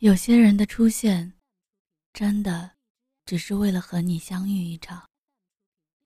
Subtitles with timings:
[0.00, 1.32] 有些人的出现，
[2.12, 2.70] 真的
[3.24, 5.02] 只是为了和你相遇一场。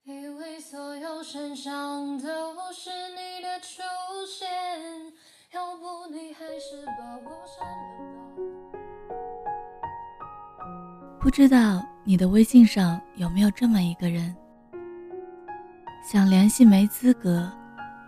[0.05, 3.83] 以为所有身上都是你的出
[4.27, 4.49] 现，
[5.51, 7.67] 要不你还是把我删
[7.99, 8.33] 了
[8.71, 8.79] 吧。
[11.19, 14.35] 不知道你的微信上有没有这么一个人，
[16.03, 17.47] 想联系没资格，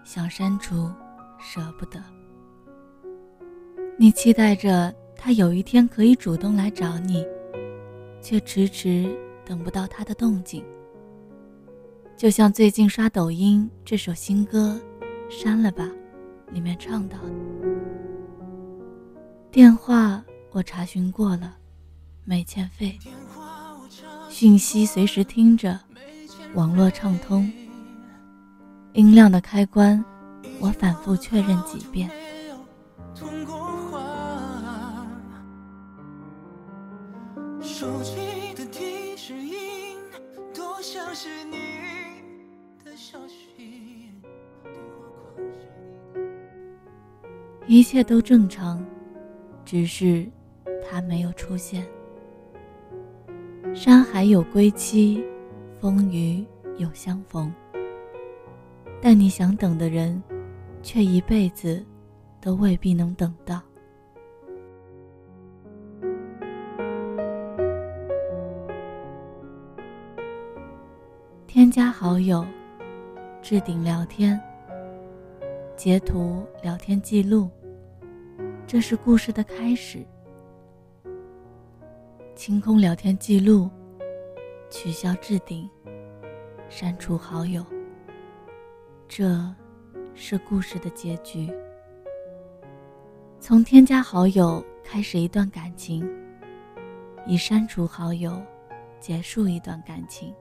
[0.03, 0.91] 想删除
[1.39, 2.03] 舍不得，
[3.99, 4.91] 你期待着。
[5.25, 7.25] 他有一天可以主动来找你，
[8.21, 9.11] 却迟迟
[9.43, 10.63] 等不到他的动静。
[12.15, 14.79] 就像最近刷抖音这首新歌
[15.35, 15.89] 《删了吧》
[16.53, 17.33] 里面唱到的
[19.49, 21.57] ：“电话我查询过了，
[22.23, 22.91] 没欠费；
[24.29, 25.79] 讯息随时听着，
[26.53, 27.51] 网络畅通；
[28.93, 30.05] 音量的开关
[30.59, 32.07] 我反复确认几遍。”
[37.85, 38.15] 手机
[38.55, 39.95] 的提示音
[40.55, 41.57] 多像是你
[42.83, 44.09] 的消息
[47.67, 48.83] 一切都正常
[49.63, 50.27] 只是
[50.83, 51.85] 他没有出现
[53.75, 55.23] 山海有归期
[55.79, 56.43] 风雨
[56.77, 57.53] 有相逢。
[58.99, 60.23] 但你想等的人
[60.81, 61.85] 却一辈子
[62.41, 63.61] 都未必能等到。
[71.65, 72.45] 添加好友，
[73.41, 74.39] 置顶聊天，
[75.75, 77.49] 截图聊天记录，
[78.67, 80.05] 这是故事的开始。
[82.35, 83.67] 清空聊天记录，
[84.69, 85.67] 取消置顶，
[86.69, 87.65] 删除好友，
[89.07, 89.35] 这
[90.13, 91.51] 是故事的结局。
[93.39, 96.07] 从添加好友开始一段感情，
[97.25, 98.39] 以删除好友
[98.99, 100.31] 结束一段感情。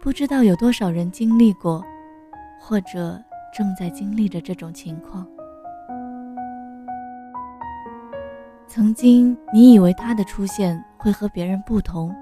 [0.00, 1.84] 不知道有多少人经历过，
[2.60, 3.20] 或者
[3.52, 5.26] 正在经历着这种情况。
[8.68, 12.14] 曾经，你以为他的出现会和别人不同，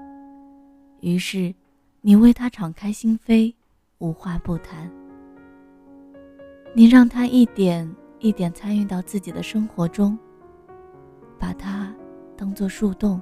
[1.01, 1.53] 于是
[2.01, 3.53] 你为他敞开心扉，
[3.99, 4.89] 无话不谈。
[6.73, 7.89] 你让他一点
[8.19, 10.17] 一点参与到自己的生活中，
[11.37, 11.93] 把他
[12.35, 13.21] 当做树洞，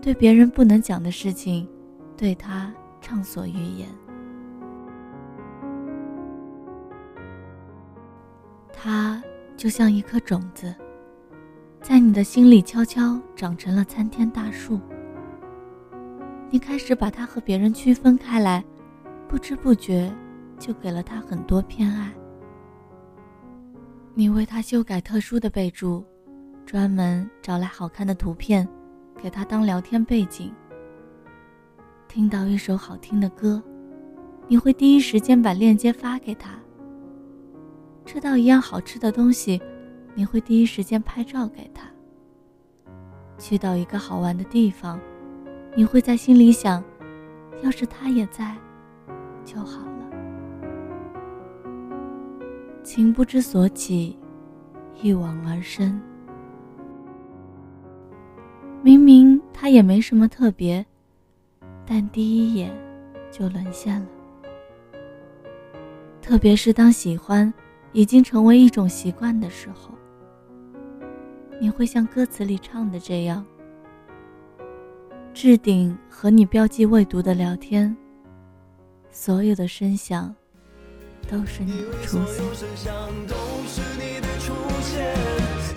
[0.00, 1.68] 对别人不能讲的事情，
[2.16, 2.72] 对他。
[3.00, 3.88] 畅所欲言。
[8.72, 9.22] 它
[9.56, 10.74] 就像一颗种子，
[11.82, 14.80] 在你的心里悄悄长成了参天大树。
[16.50, 18.64] 你开始把它和别人区分开来，
[19.28, 20.14] 不知不觉
[20.58, 22.10] 就给了它很多偏爱。
[24.14, 26.04] 你为它修改特殊的备注，
[26.64, 28.66] 专门找来好看的图片，
[29.20, 30.52] 给它当聊天背景。
[32.08, 33.62] 听到一首好听的歌，
[34.48, 36.52] 你会第一时间把链接发给他；
[38.06, 39.60] 吃到一样好吃的东西，
[40.14, 41.84] 你会第一时间拍照给他；
[43.36, 44.98] 去到一个好玩的地方，
[45.76, 46.82] 你会在心里想：
[47.62, 48.56] 要是他也在，
[49.44, 50.10] 就好了。
[52.82, 54.18] 情不知所起，
[55.02, 56.00] 一往而深。
[58.82, 60.84] 明明他也没什么特别。
[61.90, 62.70] 但第一眼
[63.32, 64.06] 就沦陷了，
[66.20, 67.50] 特别是当喜欢
[67.92, 69.94] 已经成为一种习惯的时候，
[71.58, 73.42] 你会像歌词里唱的这样：
[75.32, 77.96] 置顶和你标记未读的聊天，
[79.10, 80.34] 所有的声响
[81.26, 82.18] 都是你的出
[84.82, 85.16] 现。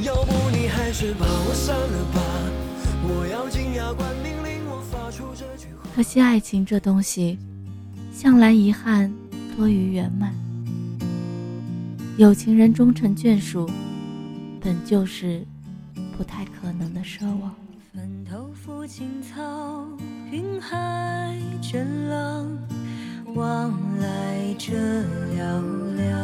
[0.04, 2.20] 要不你还是把我删了吧，
[5.94, 7.38] 可惜，爱情这东西，
[8.14, 9.12] 向来遗憾
[9.56, 10.34] 多于圆满。
[12.18, 13.70] 有情人终成眷属，
[14.62, 15.46] 本就是
[16.18, 17.54] 不太可能的奢望。
[17.94, 19.86] 坟头附青草，
[20.32, 22.58] 云海渐冷，
[23.36, 24.74] 往来者
[25.36, 25.62] 寥
[25.98, 26.16] 寥。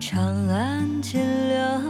[0.00, 1.82] 长安渐凉，